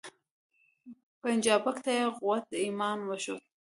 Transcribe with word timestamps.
پنجابک 1.21 1.77
ته 1.85 1.91
یې 1.97 2.05
قوت 2.19 2.43
د 2.49 2.53
ایمان 2.65 2.97
وښود 3.03 3.41